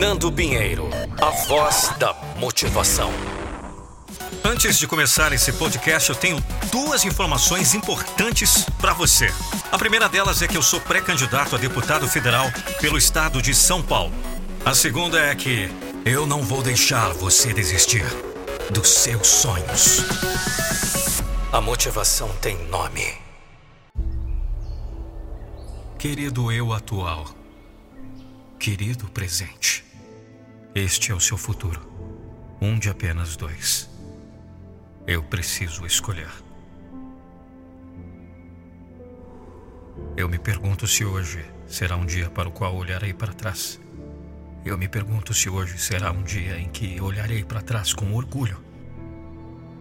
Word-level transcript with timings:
Nando 0.00 0.32
Pinheiro, 0.32 0.88
a 1.20 1.28
voz 1.46 1.92
da 1.98 2.14
motivação. 2.38 3.12
Antes 4.42 4.78
de 4.78 4.86
começar 4.86 5.30
esse 5.34 5.52
podcast, 5.52 6.08
eu 6.08 6.16
tenho 6.16 6.42
duas 6.72 7.04
informações 7.04 7.74
importantes 7.74 8.64
para 8.80 8.94
você. 8.94 9.30
A 9.70 9.76
primeira 9.76 10.08
delas 10.08 10.40
é 10.40 10.48
que 10.48 10.56
eu 10.56 10.62
sou 10.62 10.80
pré-candidato 10.80 11.54
a 11.54 11.58
deputado 11.58 12.08
federal 12.08 12.46
pelo 12.80 12.96
estado 12.96 13.42
de 13.42 13.54
São 13.54 13.82
Paulo. 13.82 14.10
A 14.64 14.72
segunda 14.72 15.20
é 15.20 15.34
que 15.34 15.68
eu 16.06 16.26
não 16.26 16.40
vou 16.40 16.62
deixar 16.62 17.12
você 17.12 17.52
desistir 17.52 18.06
dos 18.70 18.88
seus 18.88 19.26
sonhos. 19.26 20.02
A 21.52 21.60
motivação 21.60 22.30
tem 22.40 22.56
nome. 22.68 23.04
Querido 25.98 26.50
eu 26.50 26.72
atual, 26.72 27.26
querido 28.58 29.06
presente, 29.10 29.89
este 30.74 31.10
é 31.10 31.14
o 31.14 31.20
seu 31.20 31.36
futuro. 31.36 31.80
Um 32.60 32.78
de 32.78 32.88
apenas 32.88 33.36
dois. 33.36 33.90
Eu 35.04 35.20
preciso 35.22 35.84
escolher. 35.84 36.30
Eu 40.16 40.28
me 40.28 40.38
pergunto 40.38 40.86
se 40.86 41.04
hoje 41.04 41.44
será 41.66 41.96
um 41.96 42.06
dia 42.06 42.30
para 42.30 42.48
o 42.48 42.52
qual 42.52 42.76
olharei 42.76 43.12
para 43.12 43.32
trás. 43.32 43.80
Eu 44.64 44.78
me 44.78 44.86
pergunto 44.86 45.34
se 45.34 45.48
hoje 45.48 45.76
será 45.76 46.12
um 46.12 46.22
dia 46.22 46.56
em 46.56 46.68
que 46.68 47.00
olharei 47.00 47.42
para 47.42 47.60
trás 47.60 47.92
com 47.92 48.14
orgulho. 48.14 48.62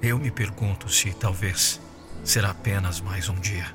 Eu 0.01 0.17
me 0.17 0.31
pergunto 0.31 0.89
se 0.89 1.13
talvez 1.13 1.79
será 2.23 2.49
apenas 2.49 2.99
mais 2.99 3.29
um 3.29 3.35
dia. 3.35 3.67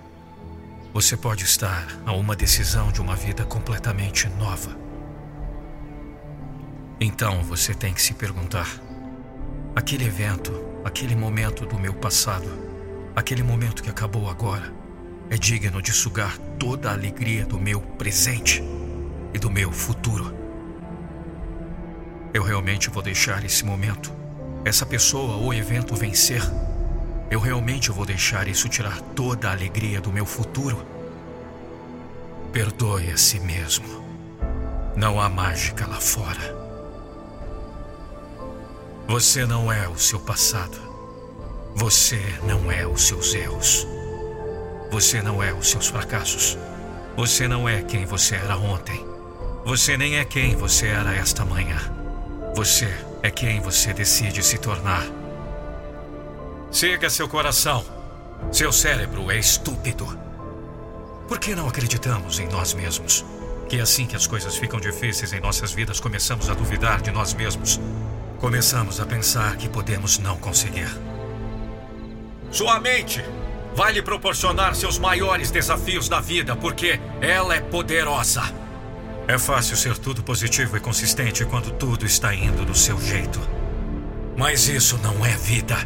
Você 0.93 1.17
pode 1.17 1.45
estar 1.45 1.87
a 2.05 2.13
uma 2.13 2.35
decisão 2.35 2.91
de 2.91 3.01
uma 3.01 3.15
vida 3.15 3.45
completamente 3.45 4.29
nova. 4.31 4.84
Então 7.05 7.43
você 7.43 7.75
tem 7.75 7.93
que 7.93 8.01
se 8.01 8.15
perguntar: 8.15 8.81
aquele 9.77 10.07
evento, 10.07 10.51
aquele 10.83 11.15
momento 11.15 11.67
do 11.67 11.79
meu 11.79 11.93
passado, 11.93 12.49
aquele 13.15 13.43
momento 13.43 13.83
que 13.83 13.91
acabou 13.91 14.31
agora, 14.31 14.73
é 15.29 15.37
digno 15.37 15.83
de 15.83 15.93
sugar 15.93 16.39
toda 16.59 16.89
a 16.89 16.95
alegria 16.95 17.45
do 17.45 17.61
meu 17.61 17.79
presente 17.79 18.65
e 19.35 19.39
do 19.39 19.51
meu 19.51 19.71
futuro? 19.71 20.35
Eu 22.33 22.43
realmente 22.43 22.89
vou 22.89 23.03
deixar 23.03 23.45
esse 23.45 23.67
momento, 23.67 24.11
essa 24.65 24.87
pessoa 24.87 25.37
ou 25.37 25.53
evento 25.53 25.95
vencer? 25.95 26.41
Eu 27.31 27.39
realmente 27.39 27.91
vou 27.91 28.07
deixar 28.07 28.49
isso 28.49 28.67
tirar 28.67 28.99
toda 29.15 29.51
a 29.51 29.53
alegria 29.53 30.01
do 30.01 30.11
meu 30.11 30.25
futuro? 30.25 30.83
Perdoe 32.51 33.11
a 33.11 33.19
si 33.19 33.41
mesmo. 33.41 34.03
Não 34.97 35.21
há 35.21 35.29
mágica 35.29 35.87
lá 35.87 36.01
fora. 36.01 36.64
Você 39.07 39.45
não 39.45 39.71
é 39.71 39.87
o 39.87 39.99
seu 39.99 40.19
passado. 40.19 40.79
Você 41.75 42.19
não 42.43 42.73
é 42.73 42.87
os 42.87 43.07
seus 43.07 43.35
erros. 43.35 43.87
Você 44.91 45.21
não 45.21 45.43
é 45.43 45.53
os 45.53 45.69
seus 45.69 45.89
fracassos. 45.89 46.57
Você 47.15 47.47
não 47.47 47.69
é 47.69 47.83
quem 47.83 48.07
você 48.07 48.35
era 48.35 48.57
ontem. 48.57 49.05
Você 49.67 49.99
nem 49.99 50.17
é 50.17 50.25
quem 50.25 50.57
você 50.57 50.87
era 50.87 51.15
esta 51.15 51.45
manhã. 51.45 51.79
Você 52.57 52.89
é 53.23 53.31
quem 53.31 53.61
você 53.61 53.93
decide 53.93 54.43
se 54.43 54.57
tornar. 54.57 55.05
Siga 56.71 57.11
seu 57.11 57.29
coração. 57.29 57.85
Seu 58.51 58.73
cérebro 58.73 59.31
é 59.31 59.37
estúpido. 59.39 60.19
Por 61.29 61.39
que 61.39 61.55
não 61.55 61.69
acreditamos 61.69 62.39
em 62.39 62.49
nós 62.49 62.73
mesmos? 62.73 63.23
Que 63.69 63.81
assim 63.81 64.07
que 64.07 64.17
as 64.17 64.27
coisas 64.27 64.57
ficam 64.57 64.81
difíceis 64.81 65.35
em 65.35 65.41
nossas 65.41 65.73
vidas, 65.73 66.01
começamos 66.01 66.49
a 66.49 66.55
duvidar 66.55 67.03
de 67.03 67.11
nós 67.11 67.35
mesmos. 67.35 67.79
Começamos 68.45 69.01
a 69.01 69.07
pensar 69.07 69.57
que 69.57 69.71
podemos 69.71 70.19
não 70.19 70.37
conseguir. 70.37 70.87
Sua 72.51 72.79
mente 72.79 73.25
vai 73.75 73.91
lhe 73.91 74.03
proporcionar 74.03 74.75
seus 74.75 74.99
maiores 74.99 75.51
desafios 75.51 76.11
da 76.11 76.21
vida, 76.21 76.55
porque 76.55 77.01
ela 77.23 77.55
é 77.55 77.61
poderosa. 77.63 78.43
É 79.27 79.39
fácil 79.39 79.79
ser 79.79 79.97
tudo 79.97 80.23
positivo 80.23 80.77
e 80.77 80.81
consistente 80.81 81.43
quando 81.47 81.71
tudo 81.71 82.05
está 82.05 82.35
indo 82.35 82.67
do 82.67 82.75
seu 82.75 83.01
jeito. 83.01 83.41
Mas 84.37 84.69
isso 84.69 84.99
não 84.99 85.25
é 85.25 85.31
vida. 85.31 85.79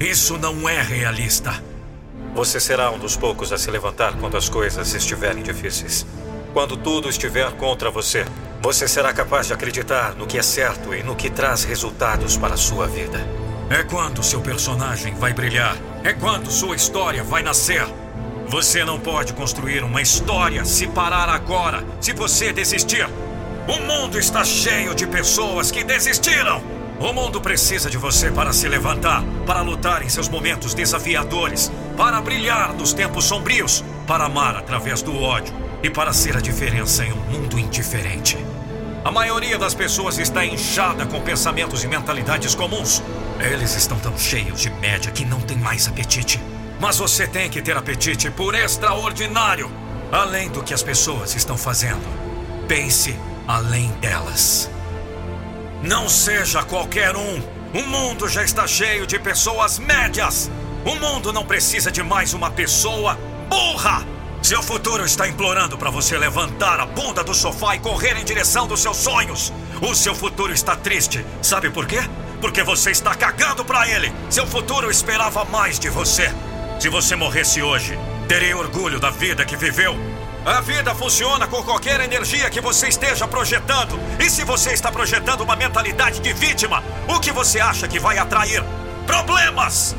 Isso 0.00 0.38
não 0.38 0.66
é 0.66 0.80
realista. 0.80 1.62
Você 2.34 2.58
será 2.58 2.90
um 2.90 2.98
dos 2.98 3.14
poucos 3.14 3.52
a 3.52 3.58
se 3.58 3.70
levantar 3.70 4.14
quando 4.14 4.38
as 4.38 4.48
coisas 4.48 4.94
estiverem 4.94 5.42
difíceis. 5.42 6.06
Quando 6.56 6.74
tudo 6.74 7.10
estiver 7.10 7.52
contra 7.52 7.90
você, 7.90 8.24
você 8.62 8.88
será 8.88 9.12
capaz 9.12 9.46
de 9.46 9.52
acreditar 9.52 10.14
no 10.14 10.26
que 10.26 10.38
é 10.38 10.42
certo 10.42 10.94
e 10.94 11.02
no 11.02 11.14
que 11.14 11.28
traz 11.28 11.64
resultados 11.64 12.38
para 12.38 12.54
a 12.54 12.56
sua 12.56 12.86
vida. 12.86 13.18
É 13.68 13.82
quando 13.82 14.22
seu 14.22 14.40
personagem 14.40 15.14
vai 15.16 15.34
brilhar. 15.34 15.76
É 16.02 16.14
quando 16.14 16.50
sua 16.50 16.74
história 16.74 17.22
vai 17.22 17.42
nascer. 17.42 17.86
Você 18.48 18.86
não 18.86 18.98
pode 18.98 19.34
construir 19.34 19.84
uma 19.84 20.00
história 20.00 20.64
se 20.64 20.86
parar 20.86 21.28
agora, 21.28 21.84
se 22.00 22.14
você 22.14 22.54
desistir. 22.54 23.06
O 23.68 23.78
mundo 23.82 24.18
está 24.18 24.42
cheio 24.42 24.94
de 24.94 25.06
pessoas 25.06 25.70
que 25.70 25.84
desistiram. 25.84 26.62
O 26.98 27.12
mundo 27.12 27.38
precisa 27.38 27.90
de 27.90 27.98
você 27.98 28.30
para 28.30 28.54
se 28.54 28.66
levantar, 28.66 29.22
para 29.44 29.60
lutar 29.60 30.02
em 30.02 30.08
seus 30.08 30.26
momentos 30.26 30.72
desafiadores, 30.72 31.70
para 31.98 32.18
brilhar 32.22 32.72
nos 32.72 32.94
tempos 32.94 33.26
sombrios, 33.26 33.84
para 34.06 34.24
amar 34.24 34.56
através 34.56 35.02
do 35.02 35.14
ódio 35.20 35.65
e 35.86 35.90
para 35.90 36.12
ser 36.12 36.36
a 36.36 36.40
diferença 36.40 37.04
em 37.04 37.12
um 37.12 37.16
mundo 37.30 37.58
indiferente. 37.60 38.36
A 39.04 39.12
maioria 39.12 39.56
das 39.56 39.72
pessoas 39.72 40.18
está 40.18 40.44
inchada 40.44 41.06
com 41.06 41.20
pensamentos 41.20 41.84
e 41.84 41.86
mentalidades 41.86 42.56
comuns. 42.56 43.00
Eles 43.38 43.76
estão 43.76 43.96
tão 44.00 44.18
cheios 44.18 44.60
de 44.60 44.68
média 44.68 45.12
que 45.12 45.24
não 45.24 45.40
tem 45.40 45.56
mais 45.56 45.86
apetite. 45.86 46.42
Mas 46.80 46.98
você 46.98 47.24
tem 47.24 47.48
que 47.48 47.62
ter 47.62 47.76
apetite 47.76 48.28
por 48.32 48.56
extraordinário, 48.56 49.70
além 50.10 50.50
do 50.50 50.60
que 50.60 50.74
as 50.74 50.82
pessoas 50.82 51.36
estão 51.36 51.56
fazendo. 51.56 52.04
Pense 52.66 53.16
além 53.46 53.88
delas. 54.00 54.68
Não 55.84 56.08
seja 56.08 56.64
qualquer 56.64 57.14
um. 57.14 57.40
O 57.72 57.86
mundo 57.86 58.28
já 58.28 58.42
está 58.42 58.66
cheio 58.66 59.06
de 59.06 59.20
pessoas 59.20 59.78
médias. 59.78 60.50
O 60.84 60.96
mundo 60.96 61.32
não 61.32 61.46
precisa 61.46 61.92
de 61.92 62.02
mais 62.02 62.34
uma 62.34 62.50
pessoa 62.50 63.16
burra. 63.48 64.15
Seu 64.46 64.62
futuro 64.62 65.04
está 65.04 65.26
implorando 65.26 65.76
para 65.76 65.90
você 65.90 66.16
levantar 66.16 66.78
a 66.78 66.86
bunda 66.86 67.24
do 67.24 67.34
sofá 67.34 67.74
e 67.74 67.80
correr 67.80 68.16
em 68.16 68.24
direção 68.24 68.64
dos 68.64 68.80
seus 68.80 68.96
sonhos. 68.96 69.52
O 69.82 69.92
seu 69.92 70.14
futuro 70.14 70.52
está 70.52 70.76
triste. 70.76 71.26
Sabe 71.42 71.68
por 71.68 71.84
quê? 71.84 71.98
Porque 72.40 72.62
você 72.62 72.92
está 72.92 73.12
cagando 73.12 73.64
para 73.64 73.88
ele. 73.88 74.12
Seu 74.30 74.46
futuro 74.46 74.88
esperava 74.88 75.44
mais 75.46 75.80
de 75.80 75.88
você. 75.88 76.32
Se 76.78 76.88
você 76.88 77.16
morresse 77.16 77.60
hoje, 77.60 77.98
teria 78.28 78.56
orgulho 78.56 79.00
da 79.00 79.10
vida 79.10 79.44
que 79.44 79.56
viveu. 79.56 79.96
A 80.44 80.60
vida 80.60 80.94
funciona 80.94 81.48
com 81.48 81.64
qualquer 81.64 81.98
energia 81.98 82.48
que 82.48 82.60
você 82.60 82.86
esteja 82.86 83.26
projetando. 83.26 83.98
E 84.20 84.30
se 84.30 84.44
você 84.44 84.70
está 84.70 84.92
projetando 84.92 85.40
uma 85.40 85.56
mentalidade 85.56 86.20
de 86.20 86.32
vítima, 86.32 86.84
o 87.08 87.18
que 87.18 87.32
você 87.32 87.58
acha 87.58 87.88
que 87.88 87.98
vai 87.98 88.16
atrair? 88.16 88.62
Problemas! 89.08 89.96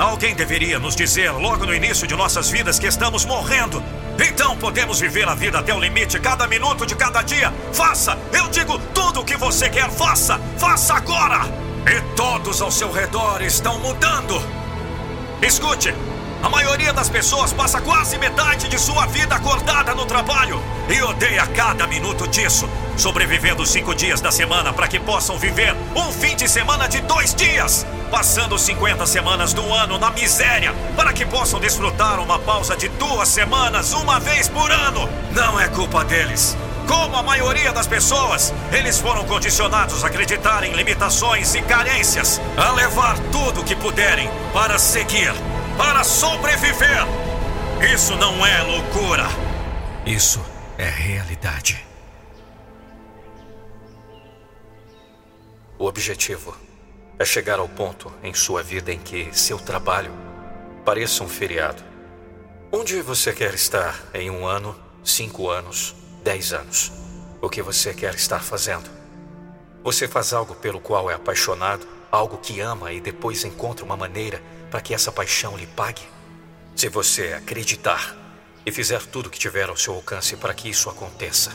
Alguém 0.00 0.34
deveria 0.34 0.78
nos 0.78 0.96
dizer 0.96 1.30
logo 1.30 1.66
no 1.66 1.74
início 1.74 2.06
de 2.06 2.16
nossas 2.16 2.48
vidas 2.48 2.78
que 2.78 2.86
estamos 2.86 3.26
morrendo. 3.26 3.84
Então 4.18 4.56
podemos 4.56 4.98
viver 4.98 5.28
a 5.28 5.34
vida 5.34 5.58
até 5.58 5.74
o 5.74 5.78
limite, 5.78 6.18
cada 6.18 6.46
minuto 6.46 6.86
de 6.86 6.96
cada 6.96 7.20
dia. 7.20 7.52
Faça! 7.70 8.18
Eu 8.32 8.48
digo 8.48 8.78
tudo 8.94 9.20
o 9.20 9.24
que 9.26 9.36
você 9.36 9.68
quer, 9.68 9.90
faça! 9.90 10.40
Faça 10.56 10.94
agora! 10.94 11.40
E 11.86 12.00
todos 12.16 12.62
ao 12.62 12.70
seu 12.70 12.90
redor 12.90 13.42
estão 13.42 13.78
mudando. 13.78 14.42
Escute, 15.42 15.94
a 16.42 16.48
maioria 16.48 16.92
das 16.92 17.10
pessoas 17.10 17.52
passa 17.52 17.80
quase 17.80 18.16
metade 18.16 18.68
de 18.68 18.78
sua 18.78 19.04
vida 19.06 19.34
acordada 19.34 19.94
no 19.94 20.06
trabalho 20.06 20.62
e 20.88 21.02
odeia 21.02 21.46
cada 21.46 21.86
minuto 21.86 22.26
disso, 22.26 22.68
sobrevivendo 22.96 23.66
cinco 23.66 23.94
dias 23.94 24.22
da 24.22 24.32
semana 24.32 24.72
para 24.72 24.88
que 24.88 24.98
possam 24.98 25.38
viver 25.38 25.76
um 25.94 26.10
fim 26.10 26.34
de 26.34 26.48
semana 26.48 26.88
de 26.88 27.00
dois 27.02 27.34
dias, 27.34 27.86
passando 28.10 28.58
50 28.58 29.04
semanas 29.06 29.52
do 29.52 29.62
ano 29.72 29.98
na 29.98 30.10
miséria 30.10 30.74
para 30.96 31.12
que 31.12 31.26
possam 31.26 31.60
desfrutar 31.60 32.18
uma 32.18 32.38
pausa 32.38 32.74
de 32.74 32.88
duas 32.88 33.28
semanas 33.28 33.92
uma 33.92 34.18
vez 34.18 34.48
por 34.48 34.70
ano. 34.70 35.08
Não 35.32 35.60
é 35.60 35.68
culpa 35.68 36.04
deles. 36.04 36.56
Como 36.88 37.16
a 37.16 37.22
maioria 37.22 37.70
das 37.70 37.86
pessoas, 37.86 38.52
eles 38.72 38.98
foram 38.98 39.24
condicionados 39.24 40.02
a 40.02 40.06
acreditar 40.06 40.64
em 40.64 40.72
limitações 40.72 41.54
e 41.54 41.60
carências, 41.62 42.40
a 42.56 42.72
levar 42.72 43.18
tudo 43.30 43.60
o 43.60 43.64
que 43.64 43.76
puderem 43.76 44.28
para 44.52 44.78
seguir 44.78 45.32
para 45.76 46.04
sobreviver. 46.04 47.04
Isso 47.92 48.14
não 48.16 48.44
é 48.44 48.62
loucura. 48.62 49.24
Isso 50.04 50.40
é 50.76 50.88
realidade. 50.88 51.84
O 55.78 55.86
objetivo 55.86 56.54
é 57.18 57.24
chegar 57.24 57.58
ao 57.58 57.68
ponto 57.68 58.12
em 58.22 58.34
sua 58.34 58.62
vida 58.62 58.92
em 58.92 58.98
que 58.98 59.28
seu 59.32 59.58
trabalho 59.58 60.12
pareça 60.84 61.24
um 61.24 61.28
feriado. 61.28 61.82
Onde 62.72 63.00
você 63.02 63.32
quer 63.32 63.54
estar 63.54 63.98
em 64.14 64.30
um 64.30 64.46
ano, 64.46 64.76
cinco 65.02 65.48
anos, 65.48 65.94
dez 66.22 66.52
anos? 66.52 66.92
O 67.40 67.48
que 67.48 67.62
você 67.62 67.94
quer 67.94 68.14
estar 68.14 68.42
fazendo? 68.42 68.90
Você 69.82 70.06
faz 70.06 70.32
algo 70.32 70.54
pelo 70.54 70.80
qual 70.80 71.10
é 71.10 71.14
apaixonado, 71.14 71.86
algo 72.12 72.36
que 72.36 72.60
ama 72.60 72.92
e 72.92 73.00
depois 73.00 73.44
encontra 73.44 73.84
uma 73.84 73.96
maneira 73.96 74.42
para 74.70 74.80
que 74.80 74.94
essa 74.94 75.10
paixão 75.10 75.56
lhe 75.56 75.66
pague? 75.66 76.02
Se 76.76 76.88
você 76.88 77.32
acreditar 77.32 78.16
e 78.64 78.70
fizer 78.70 79.02
tudo 79.02 79.26
o 79.26 79.30
que 79.30 79.38
tiver 79.38 79.68
ao 79.68 79.76
seu 79.76 79.94
alcance 79.94 80.36
para 80.36 80.54
que 80.54 80.70
isso 80.70 80.88
aconteça, 80.88 81.50